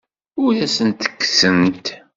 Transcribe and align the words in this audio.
Ad 0.47 0.59
asent-ten-kksent? 0.65 1.85